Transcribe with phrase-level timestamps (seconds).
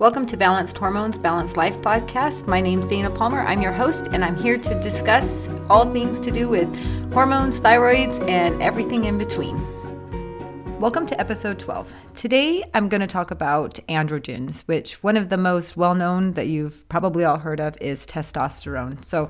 [0.00, 2.46] Welcome to Balanced Hormones, Balanced Life podcast.
[2.46, 3.40] My name's Dana Palmer.
[3.40, 6.74] I'm your host, and I'm here to discuss all things to do with
[7.12, 9.60] hormones, thyroids, and everything in between.
[10.80, 11.92] Welcome to episode 12.
[12.14, 16.46] Today I'm going to talk about androgens, which one of the most well known that
[16.46, 19.02] you've probably all heard of is testosterone.
[19.02, 19.28] So,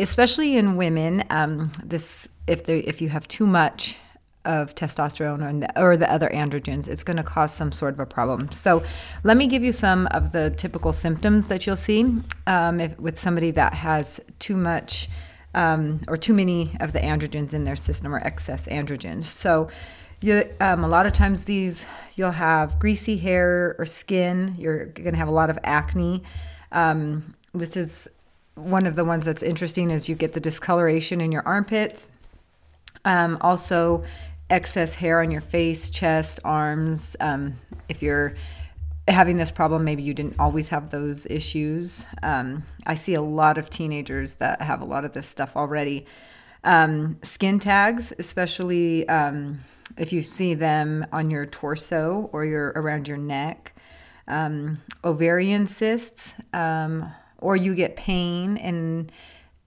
[0.00, 3.98] especially in women, um, this if they, if you have too much
[4.44, 8.00] of testosterone or the, or the other androgens, it's going to cause some sort of
[8.00, 8.50] a problem.
[8.52, 8.82] So,
[9.22, 13.18] let me give you some of the typical symptoms that you'll see um, if, with
[13.18, 15.08] somebody that has too much
[15.54, 19.24] um, or too many of the androgens in their system or excess androgens.
[19.24, 19.68] So,
[20.20, 24.54] you, um, a lot of times these you'll have greasy hair or skin.
[24.58, 26.22] You're going to have a lot of acne.
[26.72, 28.08] Um, this is
[28.54, 32.08] one of the ones that's interesting is you get the discoloration in your armpits.
[33.04, 34.04] Um, also,
[34.54, 37.16] excess hair on your face, chest, arms.
[37.18, 37.58] Um,
[37.88, 38.34] if you're
[39.08, 42.06] having this problem, maybe you didn't always have those issues.
[42.22, 46.06] Um, I see a lot of teenagers that have a lot of this stuff already.
[46.62, 49.58] Um, skin tags, especially um,
[49.98, 53.74] if you see them on your torso or your around your neck.
[54.28, 59.10] Um, ovarian cysts, um, or you get pain in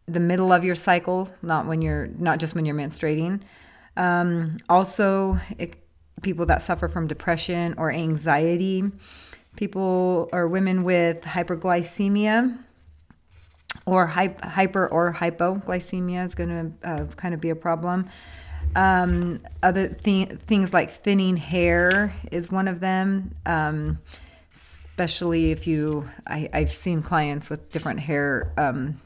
[0.07, 3.41] the middle of your cycle, not when you're not just when you're menstruating.
[3.97, 5.75] Um, also, it,
[6.21, 8.89] people that suffer from depression or anxiety,
[9.55, 12.57] people or women with hyperglycemia
[13.85, 16.49] or hyper or hypoglycemia is going
[16.81, 18.09] to uh, kind of be a problem.
[18.75, 23.35] Um, other th- things like thinning hair is one of them.
[23.45, 23.99] Um,
[24.97, 28.99] especially if you, I, have seen clients with different hair um,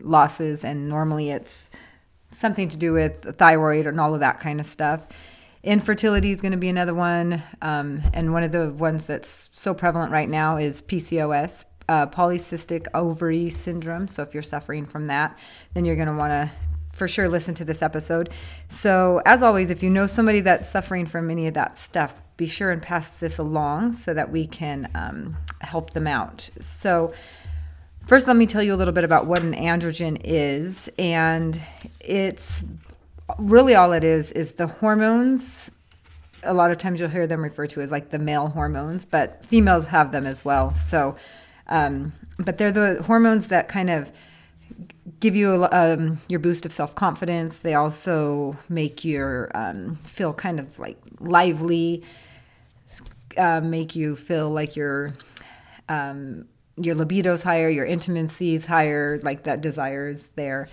[0.00, 1.70] losses, and normally it's
[2.34, 5.06] something to do with thyroid and all of that kind of stuff.
[5.62, 7.42] Infertility is going to be another one.
[7.62, 12.86] Um, and one of the ones that's so prevalent right now is PCOS, uh, polycystic
[12.92, 14.08] ovary syndrome.
[14.08, 15.38] So if you're suffering from that,
[15.72, 16.50] then you're going to want to
[16.94, 18.30] for sure listen to this episode.
[18.68, 22.46] So, as always, if you know somebody that's suffering from any of that stuff, be
[22.46, 26.48] sure and pass this along so that we can um, help them out.
[26.60, 27.12] So,
[28.06, 30.90] First, let me tell you a little bit about what an androgen is.
[30.98, 31.58] And
[32.00, 32.62] it's
[33.38, 35.70] really all it is is the hormones.
[36.42, 39.44] A lot of times you'll hear them referred to as like the male hormones, but
[39.46, 40.74] females have them as well.
[40.74, 41.16] So,
[41.68, 44.12] um, but they're the hormones that kind of
[45.20, 47.60] give you um, your boost of self confidence.
[47.60, 52.02] They also make you um, feel kind of like lively,
[53.38, 55.14] uh, make you feel like you're
[55.88, 56.46] um,
[56.76, 60.68] your libido's higher, your intimacy is higher, like that desire is there.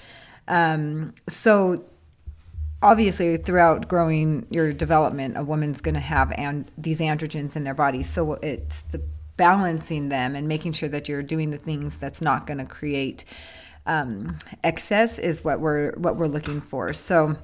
[0.48, 1.86] Um, so
[2.82, 7.74] obviously throughout growing your development a woman's going to have and these androgens in their
[7.74, 9.02] body so it's the
[9.38, 13.24] balancing them and making sure that you're doing the things that's not going to create
[13.86, 17.36] um, excess is what we're what we're looking for so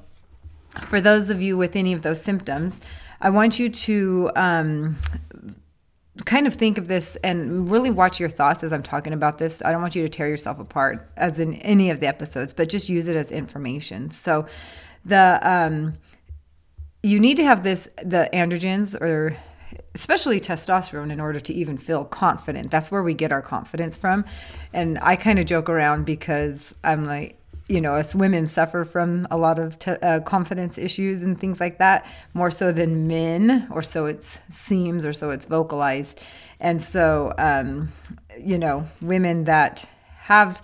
[0.82, 2.80] for those of you with any of those symptoms
[3.22, 4.98] i want you to um,
[6.26, 9.62] kind of think of this and really watch your thoughts as I'm talking about this.
[9.64, 12.70] I don't want you to tear yourself apart as in any of the episodes, but
[12.70, 14.10] just use it as information.
[14.10, 14.48] So
[15.06, 15.98] the um
[17.04, 19.38] you need to have this the androgens or
[19.96, 22.72] especially testosterone in order to even feel confident.
[22.72, 24.26] That's where we get our confidence from.
[24.74, 29.28] And I kind of joke around because I'm like you know, us women suffer from
[29.30, 33.68] a lot of te- uh, confidence issues and things like that, more so than men,
[33.72, 36.22] or so it seems, or so it's vocalized.
[36.60, 37.92] And so, um,
[38.40, 39.86] you know, women that
[40.22, 40.62] have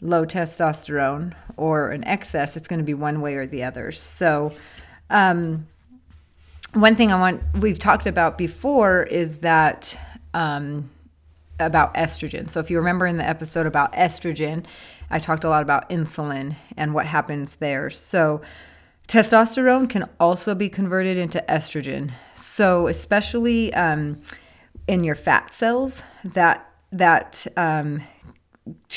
[0.00, 3.92] low testosterone or an excess, it's going to be one way or the other.
[3.92, 4.52] So,
[5.10, 5.66] um,
[6.74, 9.98] one thing I want we've talked about before is that
[10.34, 10.90] um,
[11.58, 12.48] about estrogen.
[12.48, 14.64] So, if you remember in the episode about estrogen,
[15.10, 17.90] I talked a lot about insulin and what happens there.
[17.90, 18.42] So,
[19.08, 22.12] testosterone can also be converted into estrogen.
[22.34, 24.20] So, especially um,
[24.86, 28.02] in your fat cells, that that um,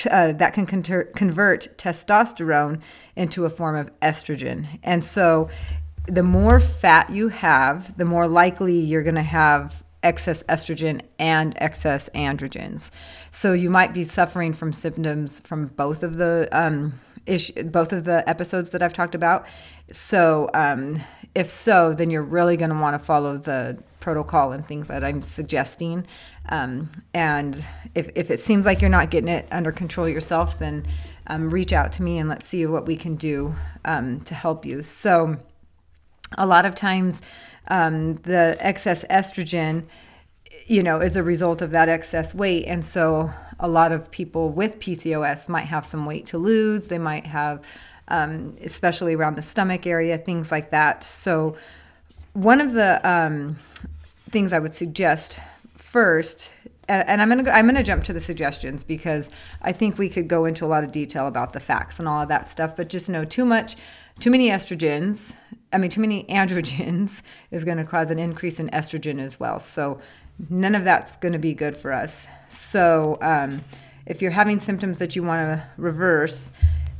[0.10, 2.82] uh, that can conter- convert testosterone
[3.16, 4.80] into a form of estrogen.
[4.84, 5.50] And so,
[6.08, 11.54] the more fat you have, the more likely you're going to have excess estrogen and
[11.58, 12.92] excess androgens.
[13.30, 18.04] So you might be suffering from symptoms from both of the um, issue, both of
[18.06, 19.46] the episodes that I've talked about.
[19.92, 21.00] So um,
[21.36, 25.04] if so, then you're really going to want to follow the protocol and things that
[25.04, 26.08] I'm suggesting.
[26.50, 27.64] Um, and
[27.94, 30.88] if, if it seems like you're not getting it under control yourself, then
[31.28, 33.54] um, reach out to me and let's see what we can do
[33.86, 34.82] um, to help you.
[34.82, 35.38] So
[36.38, 37.22] a lot of times
[37.68, 39.86] um, the excess estrogen
[40.72, 42.66] you know, is a result of that excess weight.
[42.66, 43.30] And so
[43.60, 46.88] a lot of people with PCOS might have some weight to lose.
[46.88, 47.62] They might have,
[48.08, 51.04] um, especially around the stomach area, things like that.
[51.04, 51.58] So,
[52.34, 53.58] one of the um,
[54.30, 55.38] things I would suggest
[55.76, 56.54] first,
[56.92, 59.30] and I'm gonna go, I'm gonna jump to the suggestions because
[59.62, 62.22] I think we could go into a lot of detail about the facts and all
[62.22, 62.76] of that stuff.
[62.76, 63.76] But just know too much,
[64.20, 65.36] too many estrogens.
[65.74, 69.60] I mean, too many androgens is going to cause an increase in estrogen as well.
[69.60, 70.00] So
[70.50, 72.28] none of that's going to be good for us.
[72.50, 73.62] So, um,
[74.06, 76.52] if you're having symptoms that you want to reverse,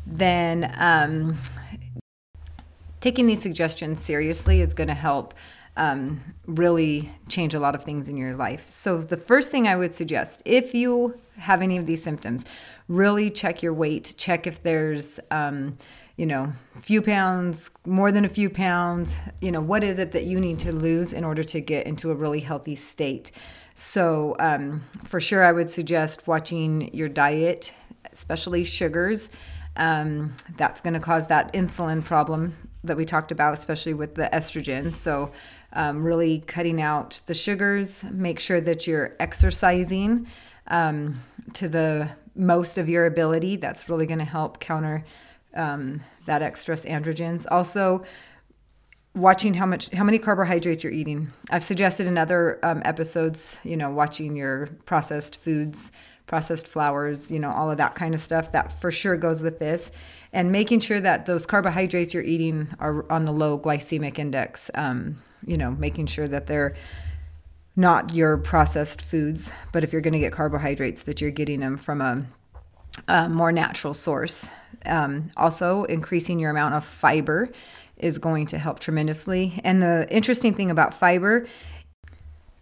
[0.06, 1.38] then um,
[3.00, 5.34] taking these suggestions seriously is going to help
[5.78, 8.72] um, really change a lot of things in your life.
[8.72, 12.46] So, the first thing I would suggest if you have any of these symptoms,
[12.88, 15.78] really check your weight, check if there's um,
[16.22, 20.26] you know, few pounds, more than a few pounds, you know, what is it that
[20.26, 23.32] you need to lose in order to get into a really healthy state?
[23.74, 27.74] So, um, for sure, I would suggest watching your diet,
[28.12, 29.32] especially sugars.
[29.78, 34.30] Um, that's going to cause that insulin problem that we talked about, especially with the
[34.32, 34.94] estrogen.
[34.94, 35.32] So,
[35.74, 40.28] um, really cutting out the sugars, make sure that you're exercising
[40.68, 41.22] um,
[41.54, 43.56] to the most of your ability.
[43.58, 45.04] That's really going to help counter
[45.56, 47.46] um, that excess androgens.
[47.50, 48.04] Also,
[49.14, 51.32] watching how much how many carbohydrates you're eating.
[51.50, 55.92] I've suggested in other um, episodes, you know, watching your processed foods,
[56.28, 58.52] processed flours, you know, all of that kind of stuff.
[58.52, 59.92] That for sure goes with this,
[60.32, 64.72] and making sure that those carbohydrates you're eating are on the low glycemic index.
[64.76, 66.76] Um, you know, making sure that they're
[67.76, 71.78] not your processed foods, but if you're going to get carbohydrates, that you're getting them
[71.78, 72.26] from a,
[73.08, 74.50] a more natural source.
[74.86, 77.50] Um, also, increasing your amount of fiber
[77.98, 79.62] is going to help tremendously.
[79.64, 81.48] And the interesting thing about fiber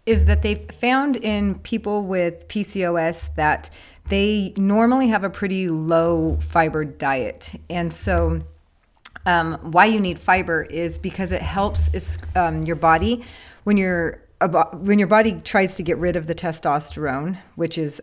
[0.06, 3.70] is that they've found in people with PCOS that
[4.08, 7.52] they normally have a pretty low fiber diet.
[7.68, 8.42] And so,
[9.26, 13.24] um, why you need fiber is because it helps um, your body
[13.64, 14.22] when you're
[14.72, 18.00] when your body tries to get rid of the testosterone, which is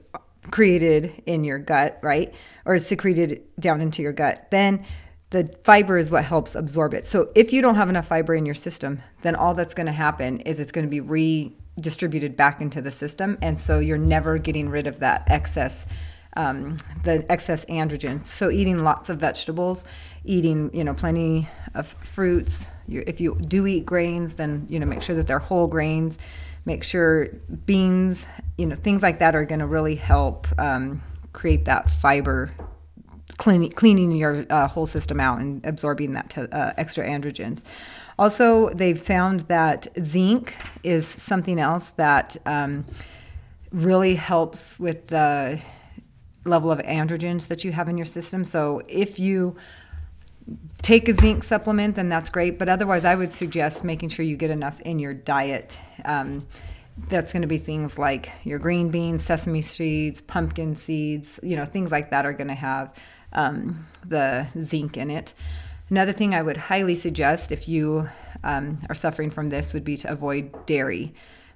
[0.52, 2.34] created in your gut, right?
[2.66, 4.86] Or secreted down into your gut, then
[5.32, 7.06] the fiber is what helps absorb it.
[7.06, 9.94] So if you don't have enough fiber in your system, then all that's going to
[9.94, 13.38] happen is it's going to be redistributed back into the system.
[13.42, 15.86] And so you're never getting rid of that excess.
[16.36, 18.24] Um, the excess androgen.
[18.24, 19.86] So eating lots of vegetables,
[20.24, 22.68] eating you know plenty of fruits.
[22.88, 26.18] if you do eat grains, then you know make sure that they're whole grains
[26.68, 27.30] make sure
[27.66, 28.26] beans,
[28.58, 31.02] you know, things like that are going to really help um,
[31.32, 32.52] create that fiber,
[33.38, 37.64] cleaning, cleaning your uh, whole system out and absorbing that to, uh, extra androgens.
[38.20, 42.84] Also, they've found that zinc is something else that um,
[43.72, 45.62] really helps with the
[46.48, 48.46] level of androgens that you have in your system.
[48.46, 49.56] So if you
[50.82, 52.58] take a zinc supplement, then that's great.
[52.58, 55.80] But otherwise, I would suggest making sure you get enough in your diet.
[56.06, 56.48] Um,
[57.10, 61.66] that's going to be things like your green beans, sesame seeds, pumpkin seeds, you know,
[61.66, 62.94] things like that are going to have
[63.34, 65.34] um, the zinc in it.
[65.90, 68.10] Another thing I would highly suggest if you
[68.44, 71.14] um, are suffering from this would be to avoid dairy,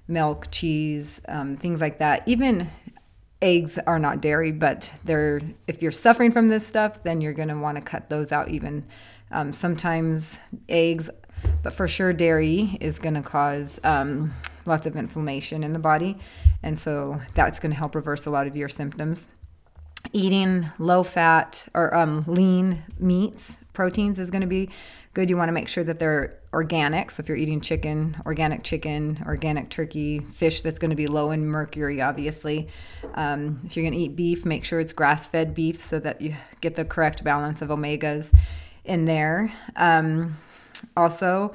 [0.08, 2.22] milk, cheese, um, things like that.
[2.26, 2.68] Even
[3.42, 7.48] eggs are not dairy, but they're if you're suffering from this stuff, then you're going
[7.48, 8.48] to want to cut those out.
[8.48, 8.86] Even
[9.32, 11.10] um, sometimes eggs,
[11.62, 14.32] but for sure dairy is going to cause um,
[14.64, 16.16] lots of inflammation in the body,
[16.62, 19.28] and so that's going to help reverse a lot of your symptoms.
[20.12, 24.68] Eating low fat or um, lean meats, proteins is going to be
[25.14, 25.28] good.
[25.28, 27.10] You want to make sure that they're organic.
[27.10, 31.30] So if you're eating chicken, organic chicken, organic turkey, fish that's going to be low
[31.30, 32.68] in mercury, obviously.
[33.14, 36.20] Um, if you're going to eat beef, make sure it's grass fed beef so that
[36.20, 38.32] you get the correct balance of omegas
[38.84, 39.52] in there.
[39.76, 40.38] Um,
[40.96, 41.52] also,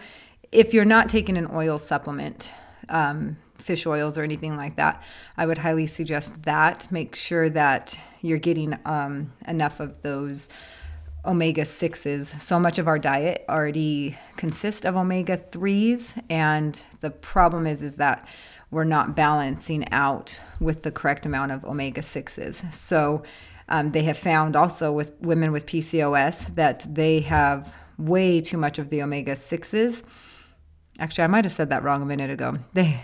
[0.51, 2.51] if you're not taking an oil supplement,
[2.89, 5.03] um, fish oils or anything like that,
[5.35, 6.87] I would highly suggest that.
[6.91, 10.49] Make sure that you're getting um, enough of those
[11.25, 12.39] omega 6s.
[12.41, 17.97] So much of our diet already consists of omega 3s and the problem is is
[17.97, 18.27] that
[18.69, 22.73] we're not balancing out with the correct amount of omega 6s.
[22.73, 23.23] So
[23.69, 28.79] um, they have found also with women with PCOS that they have way too much
[28.79, 30.03] of the omega 6s.
[30.99, 32.57] Actually, I might have said that wrong a minute ago.
[32.73, 32.99] They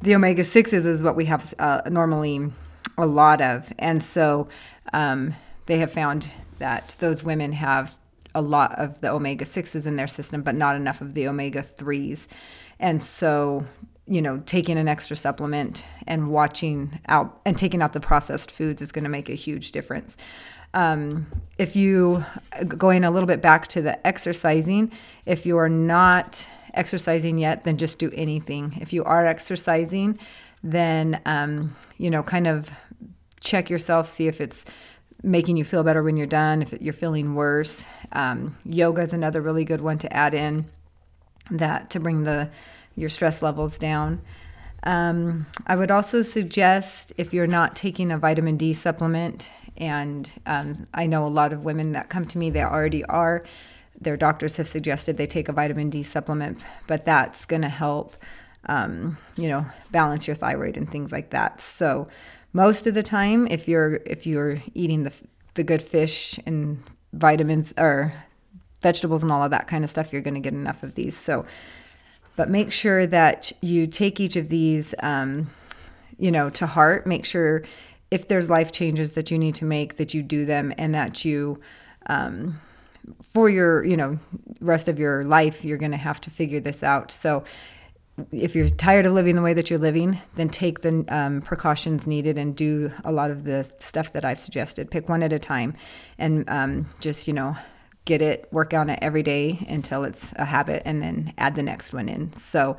[0.00, 2.52] the omega 6s is what we have uh, normally
[2.96, 3.72] a lot of.
[3.78, 4.48] And so
[4.92, 5.34] um,
[5.66, 7.96] they have found that those women have
[8.34, 11.62] a lot of the omega 6s in their system, but not enough of the omega
[11.62, 12.26] 3s.
[12.78, 13.66] And so
[14.08, 18.80] you know, taking an extra supplement and watching out and taking out the processed foods
[18.80, 20.16] is going to make a huge difference.
[20.74, 21.26] Um,
[21.58, 22.24] if you
[22.66, 24.92] going a little bit back to the exercising,
[25.26, 28.78] if you are not exercising yet, then just do anything.
[28.80, 30.18] If you are exercising,
[30.62, 32.70] then um, you know, kind of
[33.40, 34.64] check yourself, see if it's
[35.22, 37.86] making you feel better when you're done, if you're feeling worse.
[38.12, 40.66] Um, yoga is another really good one to add in
[41.50, 42.50] that to bring the
[42.94, 44.20] your stress levels down.
[44.82, 50.86] Um, I would also suggest if you're not taking a vitamin D supplement, and um,
[50.94, 53.44] I know a lot of women that come to me, they already are.
[54.00, 58.14] Their doctors have suggested they take a vitamin D supplement, but that's going to help,
[58.66, 61.60] um, you know, balance your thyroid and things like that.
[61.60, 62.08] So,
[62.52, 65.14] most of the time, if you're if you're eating the
[65.54, 68.12] the good fish and vitamins or
[68.80, 71.16] vegetables and all of that kind of stuff, you're going to get enough of these.
[71.16, 71.44] So,
[72.36, 75.50] but make sure that you take each of these, um,
[76.18, 77.06] you know, to heart.
[77.06, 77.64] Make sure
[78.10, 81.24] if there's life changes that you need to make, that you do them, and that
[81.24, 81.60] you,
[82.06, 82.60] um,
[83.34, 84.18] for your, you know,
[84.60, 87.10] rest of your life, you're going to have to figure this out.
[87.10, 87.44] So
[88.32, 92.06] if you're tired of living the way that you're living, then take the um, precautions
[92.06, 94.90] needed and do a lot of the stuff that I've suggested.
[94.90, 95.74] Pick one at a time
[96.18, 97.56] and um, just, you know,
[98.04, 101.62] get it, work on it every day until it's a habit, and then add the
[101.62, 102.32] next one in.
[102.32, 102.76] So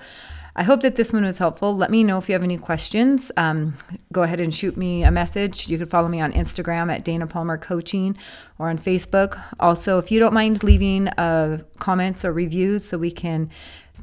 [0.59, 1.73] I hope that this one was helpful.
[1.73, 3.31] Let me know if you have any questions.
[3.37, 3.77] Um,
[4.11, 5.69] go ahead and shoot me a message.
[5.69, 8.17] You can follow me on Instagram at Dana Palmer Coaching
[8.57, 9.41] or on Facebook.
[9.61, 13.49] Also, if you don't mind leaving uh, comments or reviews so we can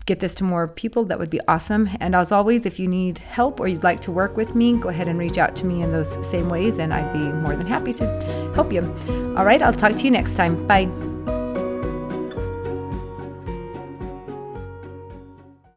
[0.06, 1.90] get this to more people, that would be awesome.
[2.00, 4.88] And as always, if you need help or you'd like to work with me, go
[4.88, 7.66] ahead and reach out to me in those same ways, and I'd be more than
[7.66, 8.80] happy to help you.
[9.36, 10.66] All right, I'll talk to you next time.
[10.66, 10.86] Bye.